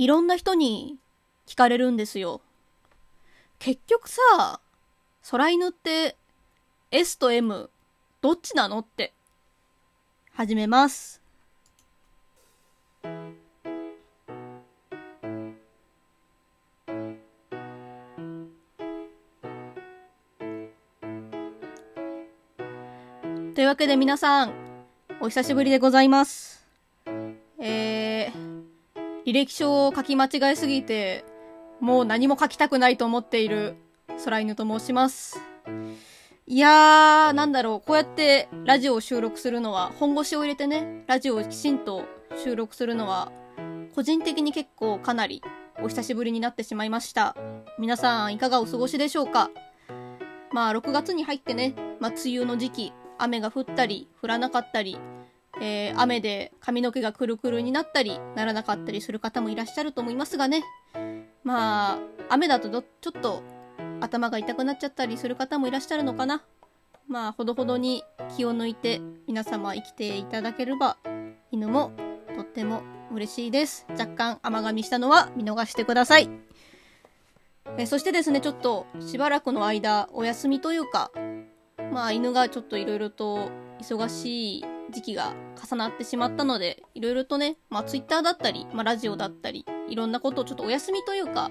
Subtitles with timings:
[0.00, 0.96] いろんな人に
[1.46, 2.40] 聞かれるんですよ。
[3.58, 4.58] 結局さ、
[5.30, 6.16] 空犬って
[6.90, 7.68] S と M
[8.22, 9.12] どっちなのって。
[10.32, 11.20] 始めます。
[23.54, 24.54] というわけで皆さん、
[25.20, 26.49] お久しぶりでございます。
[29.30, 31.24] 履歴書を書き間違えすぎて、
[31.78, 33.76] もう何も書きたくないと思っている
[34.24, 35.40] 空犬と申します。
[36.48, 42.06] いやー、なんだろう、こうやってラジオを収録するのは、本腰を入れてね、ラジオをきちんと
[42.42, 43.30] 収録するのは、
[43.94, 45.44] 個人的に結構かなり
[45.80, 47.36] お久しぶりになってしまいました。
[47.78, 49.52] 皆さんいかがお過ごしでしょうか
[50.50, 54.98] まあ、6月に入ってね、まあ、梅雨の時期、雨が降ったり、降らなかったり、
[55.60, 60.62] えー雨で髪の毛がくるくるになったり、ならなかったりする方もいらっしゃると思いますがね。
[61.44, 61.98] まあ、
[62.28, 62.78] 雨だとちょ
[63.10, 63.42] っと
[64.00, 66.42] 頭が痛くなっちゃったりする方もいらっしゃるのかな。
[67.08, 68.04] まあ、ほどほどに
[68.36, 70.96] 気を抜いて皆様生きていただければ、
[71.50, 71.92] 犬も
[72.34, 73.86] とっても嬉しいです。
[73.90, 76.30] 若干甘噛みしたのは見逃してください。
[77.78, 81.10] えそしてですね、ちょっとしばらくの間お休みというか、
[81.92, 91.50] まあ犬がちょっといろいろと忙しい時期が重なってしまったので、いろいろとね、まあツイッターだったり、まあラジオだったり、いろんなことをちょっとお休みというか、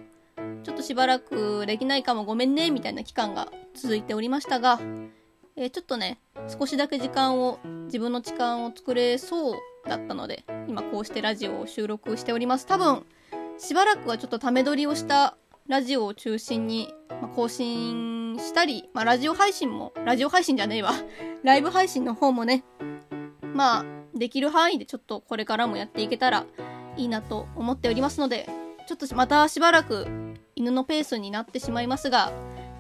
[0.64, 4.80] ちょっとしばらくできないかもごめんね、みたいな期間が続いておりましたが、
[5.56, 9.56] えーちょっとね、少しだけ時間を、自分の時間を作れそう
[9.88, 12.66] だったので、今こうしてラジオを収録しております。
[12.66, 13.06] 多分、
[13.58, 15.36] しばらくはちょっとため撮りをした
[15.68, 20.94] ラジオを中心に、まあ、更新したり、まあ、ラジオ配信も、ラジオ配信じゃねえわ。
[21.44, 22.64] ライブ配信の方もね、
[23.54, 26.46] まあ、できる範囲でちょっとこれからもやっていけたら
[26.98, 28.48] いいなと思っておりますので、
[28.88, 30.08] ちょっとまたしばらく
[30.56, 32.32] 犬のペースになってしまいますが、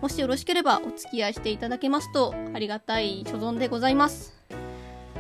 [0.01, 4.39] もしよろしければお付き合いしていただけますとありがたい所存でございます。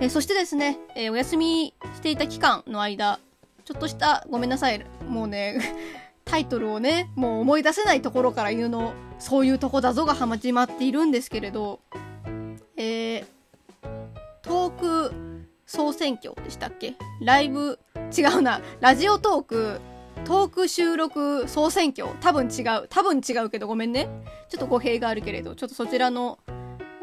[0.01, 3.19] えそしてですね、えお休みしていた期間の間、
[3.65, 5.59] ちょっとした、ごめんなさい、もうね、
[6.23, 11.81] タイトルをね、もう思い出せないところから言うの、そういうとこだぞが始まっているんですけれど、
[12.77, 13.25] えー、
[14.41, 15.28] トーク
[15.69, 16.95] 総選挙でしたっけ？
[17.21, 17.77] ライブ、
[18.17, 19.79] 違うな、ラジオトーク、
[20.25, 22.87] トーク収録総選挙多分違う。
[22.89, 24.09] 多分違うけどごめんね。
[24.49, 26.39] ちょっと語弊があるけれど、ちょっとそちらの、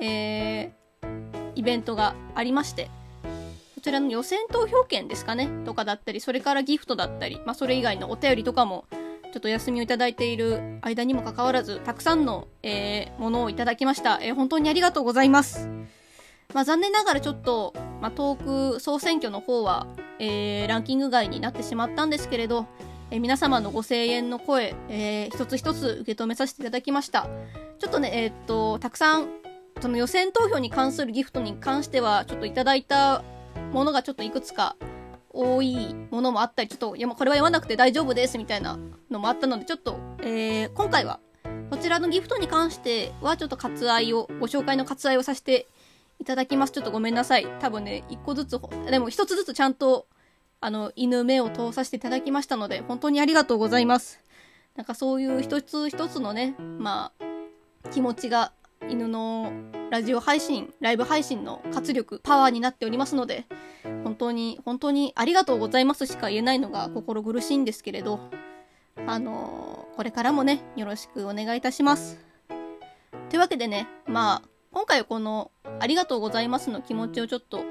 [0.02, 2.90] えー、イベントがありまして、
[3.76, 5.48] そちらの予選投票券ですかね？
[5.64, 8.86] とかだったり、それからギフトだったり、まあそれ以外のお便りとかも、
[9.32, 14.18] ちょっとお休みをいただいている間にもかかわらず、たくさんの、えーものをいただきました。
[14.20, 15.68] えー本当にありがとうございます。
[16.52, 19.86] まあ残念ながらちょっと、まあトーク総選挙の方は、
[20.18, 22.66] えーランキング外になってしまったんですけれど、
[23.10, 27.28] えー皆様のご声援の声、えー一つ一つ受け止めさせていただきました。
[27.78, 29.28] ちょっとね、えーっと、たくさん、
[29.80, 33.22] その予選投票に関するギフトに関しては、ちょっといただいた
[33.72, 34.76] ものがちょっといくつか
[35.30, 38.78] 多いものもあったり、ちょっと、いやこれは読まなくて大丈夫ですみたいな
[39.10, 41.20] のもあったので、ちょっと、えー今回は、
[41.70, 45.66] こちらのギフトに関しては、ちょっと割愛を、ご紹介の割愛をさせて
[46.26, 46.72] ただきます。
[46.72, 47.46] ちょっとごめんなさい。
[47.60, 48.60] 多分ね、一個ずつ、
[48.90, 50.06] でも一つずつちゃんと、
[50.60, 54.20] あの、犬目を通させていただきましたので、本当にありがとうございます。
[54.74, 57.12] なんかそういう一つ一つのね、ま
[57.84, 58.52] あ、気持ちが
[58.88, 59.50] 犬の
[59.90, 63.46] ラジオ配信、ライブ配信の活力、パワーになっておりますので、
[64.04, 68.20] 本当に、本当にありがとうございますしか言えないのが心苦しいんですけれど、
[69.06, 72.18] あのーこれからもね、よろしくお願いいたします。
[73.30, 75.50] というわけでね、まあ、今回はこの、
[75.80, 77.64] ありがとうございますの気持ちをちょっと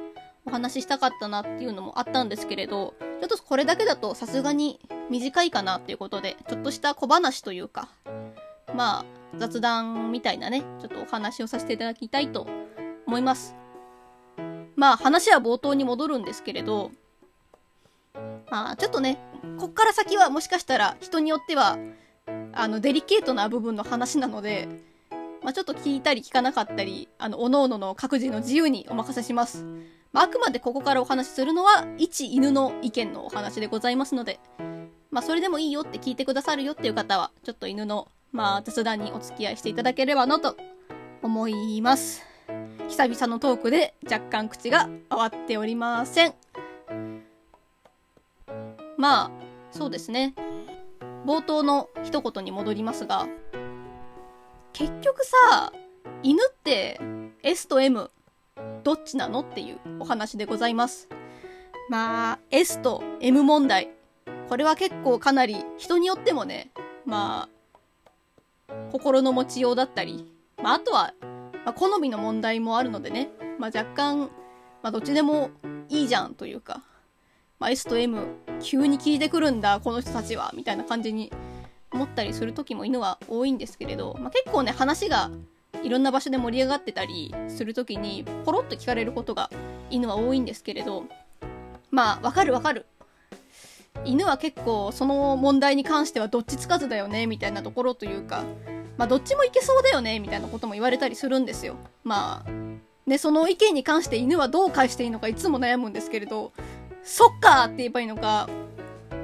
[0.45, 4.79] お話ししたかったなっていうのもあったんですけれど、ちょっとこれだけだとさすがに
[5.09, 7.89] 短いかなっていうことで、ちょっとした小話というか、
[8.73, 9.05] まあ、
[9.37, 12.47] 雑談みたいなね、ちょっとお話をさせていただきたいと
[13.05, 13.55] 思います。
[14.75, 16.91] まあ、話は冒頭に戻るんですけれど、
[18.49, 19.17] まあ、ちょっとね、
[19.57, 21.77] こっから先はもしかしたら人によっては、
[22.53, 24.67] あの、デリケートな部分の話なので、
[25.45, 29.63] まあ、ちょっと聞いたり聞かなかったり、あの、おののの各自の自由にお任せします。
[30.11, 34.39] まあ、あくまでここからお話しするのは、一犬の意見のお話でございますので、
[35.11, 40.57] まあ、それでもいいよって聞いてくださるよっていう方は、ちょっと犬の、まあ、雑談にお付き合いしていただければなと
[41.21, 42.23] 思います。
[42.89, 46.33] 久々のトークで若干口が回っておりません。
[48.97, 49.31] まあ、
[49.69, 50.33] そうですね。
[51.23, 53.27] 冒頭の一言に戻りますが、
[54.75, 55.71] 結局さ、
[56.21, 56.99] 犬って
[57.43, 58.11] S と M
[58.83, 61.07] どっちなのっていうお話でございます。
[61.89, 63.89] まあ、S と M 問題。
[64.49, 66.71] これは結構かなり人によってもね、
[67.05, 67.47] ま
[68.67, 70.29] あ、心の持ちようだったり、
[70.61, 71.13] まあ、あとは、
[71.63, 74.29] まあ、好みの問題もあるのでね、まあ、若干、
[74.83, 75.51] まあ、どっちでも
[75.87, 76.83] いいじゃんというか、
[77.59, 78.27] まあ、S と M
[78.61, 81.31] 急に聞いてくるんだこの人たちはみたいな感じに
[81.91, 85.31] 思ったりする時も犬は多いんですけれど、まあ、結構ね話が
[85.83, 89.49] いろんな場所で盛り上がってたりする時にポロッと聞かれることが
[89.89, 91.05] 犬は多いんですけれど
[91.91, 92.85] まあわかるわかる。
[94.03, 98.43] 犬は結構その問題に関してはどっちつかずだよねみたいなところというか
[98.97, 101.75] まあどっちもいけそうだよねみたいなことも言われたりするんですよ。
[102.03, 102.51] まあ
[103.09, 106.51] ねその意見に関して犬はどう返していいのかいつも悩むんですけれど
[107.03, 108.49] そっかって言えばいいのか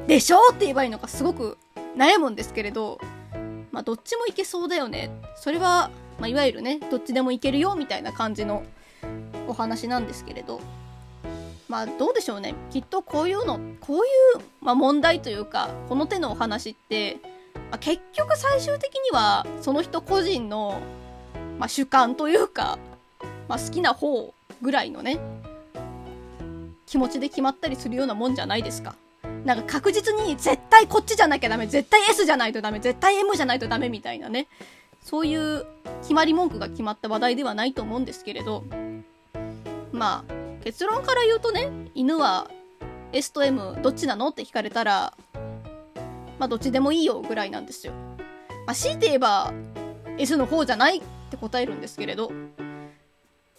[0.07, 1.57] でしょって言えばいいのかすごく
[1.95, 2.99] 悩むんですけれど
[3.71, 5.11] まあどっちもいけそうだよね。
[5.35, 8.63] それはまあ、いわゆるねどっちでもいけるよみたいな感じの
[9.47, 10.61] お話なんですけれど。
[11.67, 12.53] まあどうでしょうね。
[12.69, 13.99] きっとこういうのこうい
[14.39, 17.17] う、まあ、問題というかこの手のお話って、
[17.55, 20.81] まあ、結局最終的にはその人個人の、
[21.59, 22.77] まあ、主観というか、
[23.47, 25.17] まあ、好きな方ぐらいのね
[26.85, 28.95] 気持ちで決まったりするようなもんじゃないですか。
[29.45, 34.47] なんか確実に絶対こっちじゃなきゃダメ、絶対 S じゃないとダメ、絶対 M じゃないとダメみたいなね。
[35.03, 35.65] そういう
[36.01, 38.63] 決まり文句が決まった話題ではないと思うんですけれど、
[39.91, 40.33] まあ、
[40.63, 42.49] 結論から言うとね、犬は
[43.13, 45.13] S と M どっちなのって聞かれたら、
[46.37, 47.93] まあどっちでもいいよぐらいなんですよ。
[48.65, 49.53] まあ強いて言えば
[50.17, 52.31] S の方じゃないって答えるんですけれど、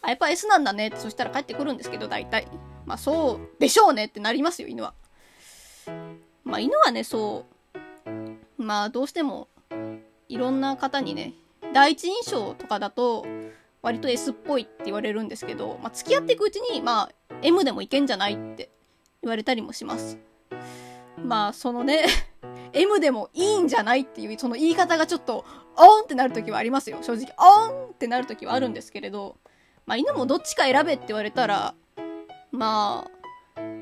[0.00, 2.46] あ、やっぱ S なんだねってそしたら帰ってくるんですけど、大体。
[2.86, 4.94] まあそうでしょうねってなりますよ、犬は。
[6.52, 7.46] まあ犬はね、そ
[8.58, 8.62] う。
[8.62, 9.48] まあどうしても
[10.28, 11.32] いろんな方にね、
[11.72, 13.24] 第一印象とかだと、
[13.80, 18.70] 割と S っぽいって言われるんですけど、まあ、付き合っていくうちに、まあ、M でもいけんじゃないって
[19.22, 20.18] 言われたりもします。
[21.16, 22.04] まあ、そのね
[22.74, 25.46] M でもいいんじゃないっていう、その言い方がちょっと、
[25.78, 26.98] オンってなる時はありますよ。
[27.00, 29.38] 正直、オンってなる時はあるんですけれど、
[29.86, 31.74] まあ、犬もどっちか選べって言われたら、
[32.50, 33.21] まあ、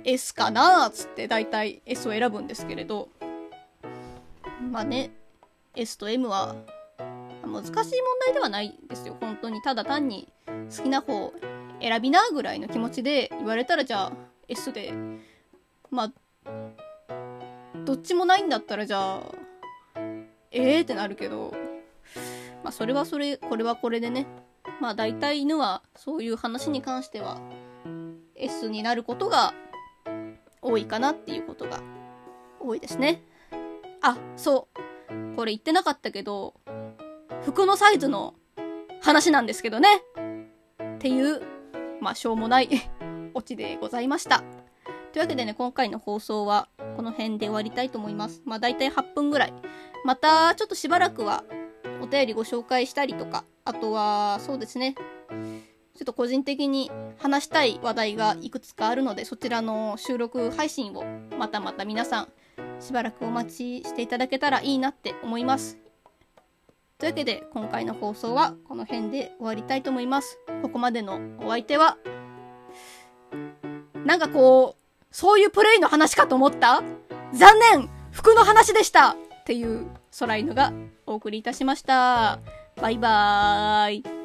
[0.05, 3.09] S かなーつって大体 S を選ぶんですけれど、
[4.71, 5.11] まあね、
[5.75, 6.55] S と M は
[7.45, 7.85] 難しい問
[8.27, 9.17] 題ではないですよ。
[9.21, 10.29] 本当にただ単に
[10.77, 11.33] 好きな方
[11.81, 14.13] 選びなぐらいの気持ちで言われたらじゃあ
[14.49, 14.93] S で
[15.91, 16.51] まあ
[17.85, 19.23] どっちもないんだったらじゃあ
[20.53, 21.53] ええー、ってなるけど。
[22.63, 24.27] まあそれはそれこれはこれでね。
[24.81, 27.41] まあ大体犬はそういう話に関しては
[28.35, 29.55] S になることが
[30.63, 31.81] 多いかなっていうことが
[32.61, 33.23] 多いですね
[34.03, 34.91] あそう
[35.37, 36.55] これ言ってなかったけど、
[37.43, 38.35] 服のサイズの
[39.01, 39.89] 話なんですけどね。
[40.97, 41.41] っていう、
[42.01, 42.69] まあ、しょうもない
[43.35, 44.43] オチでございました。
[45.13, 48.43] というわけでね、今回の放送はこの辺で終わりたいと思います。
[48.45, 49.55] まあ、大体8分ぐらい。
[50.05, 51.43] また、ちょっとしばらくは
[52.03, 54.95] お便りご紹介したりとか、あとは、そうですね。
[56.01, 61.05] ちょっと個人的に話したい話題がいくつかあるので、そちらの収録配信を
[61.39, 62.29] またまた皆さん
[62.81, 65.77] しばらくお待ちしていただけたらいいなって思います。
[66.97, 70.39] というわけで今回の放送はこの辺で終わりたいと思います。
[70.63, 71.99] ここまでのお相手は、
[74.07, 76.83] なんかこう、そういうプレイの話かと思った？
[77.35, 79.87] 残念服の話でしたっていう
[80.19, 80.73] 空犬が
[81.05, 82.41] お送りいたしました。
[82.77, 84.20] バイバーイ。